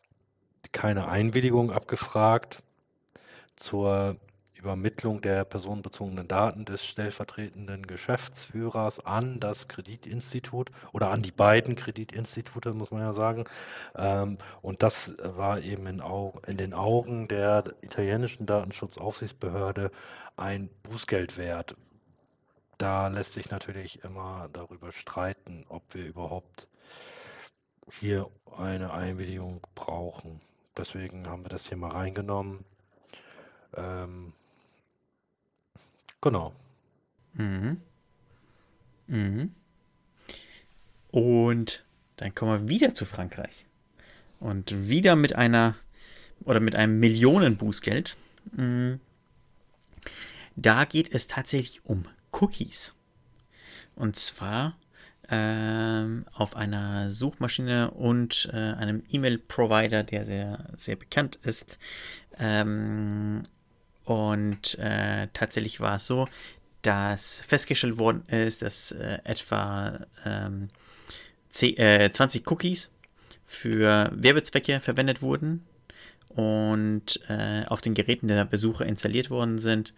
keine 0.72 1.08
Einwilligung 1.08 1.72
abgefragt 1.72 2.64
zur 3.56 4.18
Übermittlung 4.58 5.22
der 5.22 5.46
personenbezogenen 5.46 6.28
Daten 6.28 6.66
des 6.66 6.86
stellvertretenden 6.86 7.86
Geschäftsführers 7.86 9.06
an 9.06 9.40
das 9.40 9.68
Kreditinstitut 9.68 10.72
oder 10.94 11.12
an 11.12 11.22
die 11.22 11.32
beiden 11.32 11.76
Kreditinstitute, 11.76 12.74
muss 12.74 12.92
man 12.92 13.02
ja 13.02 13.14
sagen. 13.14 13.46
Ähm, 13.96 14.38
und 14.62 14.84
das 14.84 15.14
war 15.22 15.62
eben 15.62 15.88
in, 15.88 16.58
den 16.58 16.74
Augen 16.74 17.28
der 17.28 17.64
italienischen 17.82 18.46
Datenschutzaufsichtsbehörde 18.46 19.92
ein 20.36 20.70
Bußgeld 20.84 21.38
wert. 21.38 21.76
Da 22.78 23.08
lässt 23.08 23.34
sich 23.34 23.50
natürlich 23.50 24.04
immer 24.04 24.50
darüber 24.54 24.92
streiten, 24.92 25.66
ob 25.70 25.84
wir 25.94 26.06
überhaupt 26.06 26.68
hier 27.92 28.30
eine 28.58 28.92
Einwilligung 28.92 29.62
brauchen. 29.76 30.40
Deswegen 30.76 31.28
haben 31.28 31.44
wir 31.44 31.50
das 31.50 31.68
hier 31.68 31.78
mal 31.78 31.92
reingenommen. 31.92 32.64
Ähm, 33.76 34.34
Genau. 36.28 36.52
Mhm. 37.36 37.78
Mhm. 39.08 39.52
Und 41.10 41.86
dann 42.18 42.36
kommen 42.36 42.60
wir 42.60 42.68
wieder 42.68 42.94
zu 42.94 43.06
Frankreich. 43.06 43.66
Und 44.42 44.90
wieder 44.90 45.16
mit 45.16 45.36
einer 45.36 45.76
oder 46.44 46.60
mit 46.60 46.76
einem 46.76 47.00
Millionenbußgeld. 47.00 48.18
Mhm. 48.52 49.00
Da 50.58 50.84
geht 50.84 51.14
es 51.14 51.28
tatsächlich 51.28 51.86
um 51.86 52.04
Cookies. 52.34 52.94
Und 53.96 54.18
zwar 54.18 54.78
ähm, 55.30 56.26
auf 56.34 56.58
einer 56.58 57.10
Suchmaschine 57.10 57.92
und 57.92 58.50
äh, 58.52 58.58
einem 58.58 59.02
E-Mail-Provider, 59.10 60.04
der 60.04 60.26
sehr, 60.26 60.66
sehr 60.76 60.98
bekannt 60.98 61.40
ist, 61.44 61.80
ähm, 62.38 63.48
und 64.08 64.80
äh, 64.80 65.28
tatsächlich 65.34 65.82
war 65.82 65.98
es 65.98 66.08
so, 66.08 66.30
dass 66.82 67.42
festgestellt 67.42 67.98
worden 67.98 68.24
ist, 68.30 68.62
dass 68.62 68.94
äh, 68.94 69.20
etwa 69.26 70.00
ähm, 70.26 70.70
10, 71.50 71.78
äh, 71.78 72.10
20 72.10 72.50
Cookies 72.50 72.90
für 73.46 74.10
Werbezwecke 74.16 74.80
verwendet 74.80 75.22
wurden 75.22 75.66
und 76.30 77.20
äh, 77.28 77.66
auf 77.66 77.82
den 77.82 77.96
Geräten 77.96 78.30
der 78.30 78.46
Besucher 78.46 78.86
installiert 78.86 79.30
worden 79.30 79.58
sind, 79.60 79.94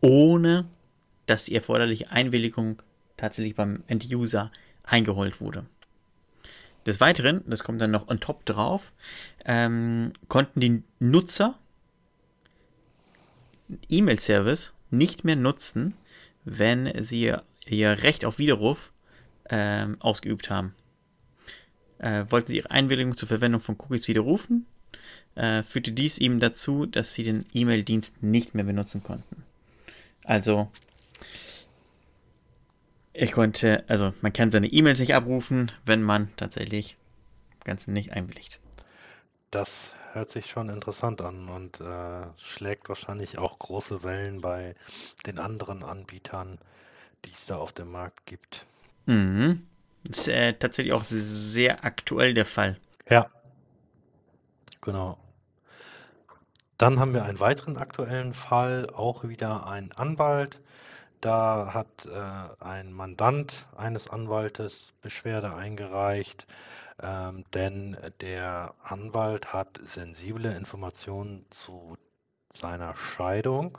ohne 0.00 0.66
dass 1.26 1.46
die 1.46 1.56
erforderliche 1.56 2.12
Einwilligung 2.12 2.80
tatsächlich 3.16 3.56
beim 3.56 3.82
End-User 3.88 4.52
eingeholt 4.84 5.40
wurde. 5.40 5.66
Des 6.86 7.00
Weiteren, 7.00 7.42
das 7.48 7.64
kommt 7.64 7.80
dann 7.80 7.90
noch 7.90 8.06
on 8.06 8.20
top 8.20 8.44
drauf, 8.46 8.92
ähm, 9.44 10.12
konnten 10.28 10.60
die 10.60 10.84
Nutzer 11.00 11.58
E-Mail-Service 13.88 14.74
nicht 14.90 15.24
mehr 15.24 15.36
nutzen, 15.36 15.94
wenn 16.44 17.02
sie 17.02 17.34
ihr 17.66 18.02
Recht 18.02 18.24
auf 18.24 18.38
Widerruf 18.38 18.92
ähm, 19.50 19.96
ausgeübt 20.00 20.50
haben. 20.50 20.74
Äh, 21.98 22.24
wollten 22.28 22.48
sie 22.48 22.56
ihre 22.56 22.70
Einwilligung 22.70 23.16
zur 23.16 23.28
Verwendung 23.28 23.60
von 23.60 23.76
Cookies 23.78 24.08
widerrufen, 24.08 24.66
äh, 25.34 25.62
führte 25.62 25.92
dies 25.92 26.18
eben 26.18 26.40
dazu, 26.40 26.86
dass 26.86 27.12
sie 27.12 27.24
den 27.24 27.46
E-Mail-Dienst 27.52 28.22
nicht 28.22 28.54
mehr 28.54 28.64
benutzen 28.64 29.02
konnten. 29.02 29.44
Also, 30.24 30.70
ich 33.12 33.32
konnte, 33.32 33.84
also 33.88 34.12
man 34.20 34.32
kann 34.32 34.50
seine 34.50 34.68
E-Mails 34.68 35.00
nicht 35.00 35.14
abrufen, 35.14 35.72
wenn 35.84 36.02
man 36.02 36.28
tatsächlich 36.36 36.96
ganz 37.64 37.86
nicht 37.88 38.12
einwilligt. 38.12 38.60
Das 39.50 39.92
hört 40.12 40.30
sich 40.30 40.46
schon 40.46 40.68
interessant 40.68 41.22
an 41.22 41.48
und 41.48 41.80
äh, 41.80 42.26
schlägt 42.38 42.88
wahrscheinlich 42.88 43.38
auch 43.38 43.58
große 43.58 44.04
Wellen 44.04 44.40
bei 44.40 44.74
den 45.26 45.38
anderen 45.38 45.82
Anbietern, 45.82 46.58
die 47.24 47.32
es 47.32 47.46
da 47.46 47.56
auf 47.56 47.72
dem 47.72 47.90
Markt 47.90 48.26
gibt. 48.26 48.66
Mhm. 49.06 49.66
Das 50.04 50.20
ist 50.20 50.28
äh, 50.28 50.54
tatsächlich 50.54 50.94
auch 50.94 51.04
sehr 51.04 51.84
aktuell 51.84 52.34
der 52.34 52.46
Fall. 52.46 52.76
Ja, 53.08 53.28
genau. 54.80 55.18
Dann 56.78 57.00
haben 57.00 57.12
wir 57.12 57.24
einen 57.24 57.40
weiteren 57.40 57.76
aktuellen 57.76 58.34
Fall, 58.34 58.88
auch 58.90 59.24
wieder 59.24 59.66
ein 59.66 59.90
Anwalt. 59.92 60.60
Da 61.20 61.74
hat 61.74 62.06
äh, 62.06 62.64
ein 62.64 62.92
Mandant 62.92 63.66
eines 63.76 64.08
Anwaltes 64.08 64.92
Beschwerde 65.02 65.52
eingereicht 65.54 66.46
ähm, 67.02 67.44
denn 67.54 67.96
der 68.20 68.74
Anwalt 68.82 69.52
hat 69.52 69.80
sensible 69.82 70.54
Informationen 70.54 71.46
zu 71.50 71.96
seiner 72.52 72.94
Scheidung 72.96 73.78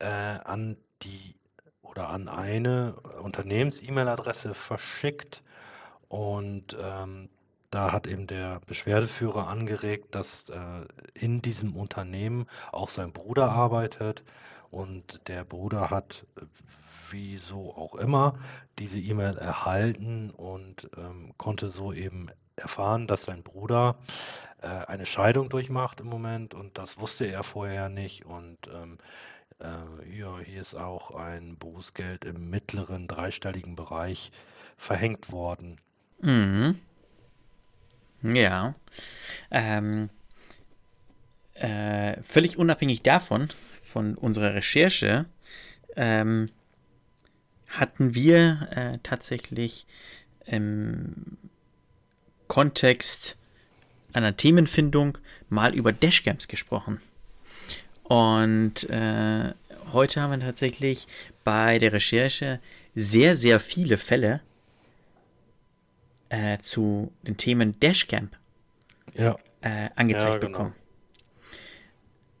äh, 0.00 0.06
an 0.06 0.76
die 1.02 1.36
oder 1.82 2.08
an 2.08 2.28
eine 2.28 2.94
Unternehmens-E-Mail-Adresse 3.22 4.54
verschickt. 4.54 5.42
Und 6.08 6.76
ähm, 6.80 7.28
da 7.70 7.92
hat 7.92 8.06
eben 8.06 8.26
der 8.26 8.60
Beschwerdeführer 8.66 9.48
angeregt, 9.48 10.14
dass 10.14 10.48
äh, 10.48 10.86
in 11.14 11.40
diesem 11.42 11.76
Unternehmen 11.76 12.46
auch 12.72 12.88
sein 12.88 13.12
Bruder 13.12 13.50
arbeitet. 13.50 14.24
Und 14.70 15.20
der 15.28 15.44
Bruder 15.44 15.90
hat, 15.90 16.26
wieso 17.14 17.74
auch 17.74 17.94
immer, 17.94 18.38
diese 18.78 18.98
E-Mail 18.98 19.38
erhalten 19.38 20.30
und 20.30 20.90
ähm, 20.96 21.32
konnte 21.38 21.70
so 21.70 21.92
eben 21.92 22.28
erfahren, 22.56 23.06
dass 23.06 23.22
sein 23.22 23.42
Bruder 23.42 23.96
äh, 24.60 24.66
eine 24.66 25.06
Scheidung 25.06 25.48
durchmacht 25.48 26.00
im 26.00 26.08
Moment 26.08 26.54
und 26.54 26.76
das 26.76 26.98
wusste 26.98 27.26
er 27.26 27.44
vorher 27.44 27.88
nicht 27.88 28.26
und 28.26 28.58
ähm, 28.72 28.98
äh, 29.60 30.18
ja, 30.18 30.38
hier 30.40 30.60
ist 30.60 30.74
auch 30.74 31.12
ein 31.12 31.56
Bußgeld 31.56 32.24
im 32.24 32.50
mittleren 32.50 33.06
dreistelligen 33.06 33.76
Bereich 33.76 34.32
verhängt 34.76 35.30
worden. 35.30 35.80
Mhm. 36.20 36.80
Ja. 38.22 38.74
Ähm, 39.50 40.10
äh, 41.54 42.20
völlig 42.22 42.58
unabhängig 42.58 43.02
davon, 43.02 43.48
von 43.82 44.16
unserer 44.16 44.54
Recherche, 44.54 45.26
ähm, 45.94 46.46
hatten 47.78 48.14
wir 48.14 48.68
äh, 48.70 48.98
tatsächlich 49.02 49.86
im 50.46 51.36
Kontext 52.46 53.36
einer 54.12 54.36
Themenfindung 54.36 55.18
mal 55.48 55.74
über 55.74 55.92
Dashcams 55.92 56.48
gesprochen. 56.48 57.00
Und 58.04 58.88
äh, 58.90 59.52
heute 59.92 60.20
haben 60.20 60.30
wir 60.40 60.46
tatsächlich 60.46 61.06
bei 61.42 61.78
der 61.78 61.92
Recherche 61.92 62.60
sehr, 62.94 63.34
sehr 63.34 63.60
viele 63.60 63.96
Fälle 63.96 64.40
äh, 66.28 66.58
zu 66.58 67.12
den 67.22 67.36
Themen 67.36 67.78
Dashcamp 67.80 68.36
Ja, 69.14 69.36
äh, 69.62 69.88
angezeigt 69.96 70.34
Ja, 70.34 70.38
genau. 70.38 70.50
bekommen. 70.58 70.74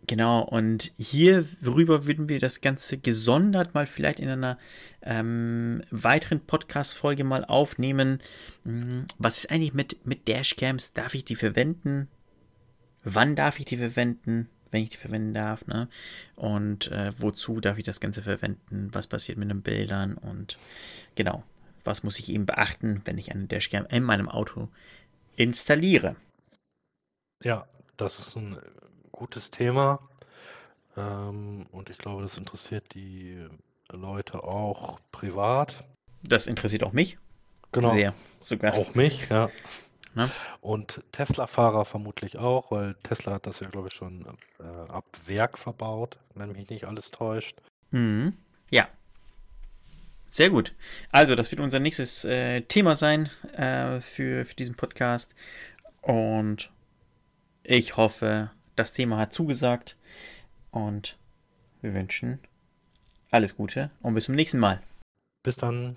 Genau, 0.06 0.42
und 0.42 0.92
hierüber 0.98 2.06
würden 2.06 2.28
wir 2.28 2.38
das 2.38 2.60
Ganze 2.60 2.98
gesondert 2.98 3.74
mal 3.74 3.86
vielleicht 3.86 4.20
in 4.20 4.28
einer 4.28 4.58
ähm, 5.02 5.82
weiteren 5.90 6.40
Podcast-Folge 6.40 7.24
mal 7.24 7.44
aufnehmen. 7.44 8.20
Hm, 8.64 9.06
Was 9.18 9.38
ist 9.38 9.50
eigentlich 9.50 9.72
mit, 9.72 10.04
mit 10.04 10.28
Dashcams? 10.28 10.92
Darf 10.92 11.14
ich 11.14 11.24
die 11.24 11.36
verwenden? 11.36 12.08
Wann 13.02 13.34
darf 13.34 13.58
ich 13.58 13.64
die 13.64 13.78
verwenden? 13.78 14.48
Wenn 14.70 14.82
ich 14.82 14.90
die 14.90 14.96
verwenden 14.96 15.34
darf, 15.34 15.66
ne? 15.66 15.88
Und 16.34 16.90
äh, 16.90 17.12
wozu 17.16 17.60
darf 17.60 17.78
ich 17.78 17.84
das 17.84 18.00
Ganze 18.00 18.22
verwenden? 18.22 18.88
Was 18.92 19.06
passiert 19.06 19.38
mit 19.38 19.48
den 19.48 19.62
Bildern? 19.62 20.14
Und 20.14 20.58
genau, 21.14 21.44
was 21.84 22.02
muss 22.02 22.18
ich 22.18 22.30
eben 22.30 22.44
beachten, 22.44 23.00
wenn 23.04 23.16
ich 23.16 23.30
eine 23.30 23.46
Dashcam 23.46 23.86
in 23.86 24.02
meinem 24.02 24.28
Auto 24.28 24.68
installiere? 25.36 26.16
ja, 27.44 27.66
das 27.96 28.18
ist 28.18 28.36
ein 28.36 28.58
gutes 29.14 29.50
Thema. 29.50 30.00
Ähm, 30.96 31.66
und 31.72 31.90
ich 31.90 31.98
glaube, 31.98 32.22
das 32.22 32.38
interessiert 32.38 32.94
die 32.94 33.46
Leute 33.90 34.44
auch 34.44 35.00
privat. 35.12 35.84
Das 36.22 36.46
interessiert 36.46 36.84
auch 36.84 36.92
mich 36.92 37.18
Genau. 37.72 37.92
sehr, 37.92 38.14
sogar. 38.42 38.74
Auch 38.74 38.94
mich, 38.94 39.28
ja. 39.28 39.50
Ne? 40.14 40.30
Und 40.60 41.02
Tesla-Fahrer 41.10 41.84
vermutlich 41.84 42.38
auch, 42.38 42.70
weil 42.70 42.94
Tesla 43.02 43.34
hat 43.34 43.46
das 43.46 43.58
ja, 43.58 43.68
glaube 43.68 43.88
ich, 43.88 43.94
schon 43.94 44.24
äh, 44.60 44.62
ab 44.62 45.04
Werk 45.26 45.58
verbaut, 45.58 46.18
wenn 46.34 46.52
mich 46.52 46.68
nicht 46.70 46.84
alles 46.84 47.10
täuscht. 47.10 47.58
Mhm. 47.90 48.36
Ja. 48.70 48.86
Sehr 50.30 50.50
gut. 50.50 50.72
Also, 51.10 51.34
das 51.34 51.50
wird 51.50 51.60
unser 51.60 51.80
nächstes 51.80 52.24
äh, 52.24 52.60
Thema 52.62 52.94
sein 52.94 53.28
äh, 53.56 54.00
für, 54.00 54.46
für 54.46 54.54
diesen 54.54 54.76
Podcast. 54.76 55.34
Und 56.00 56.70
ich 57.64 57.96
hoffe, 57.96 58.52
das 58.76 58.92
Thema 58.92 59.18
hat 59.18 59.32
zugesagt. 59.32 59.96
Und 60.70 61.16
wir 61.82 61.94
wünschen 61.94 62.40
alles 63.30 63.56
Gute 63.56 63.90
und 64.00 64.14
bis 64.14 64.24
zum 64.24 64.34
nächsten 64.34 64.58
Mal. 64.58 64.80
Bis 65.42 65.56
dann. 65.56 65.96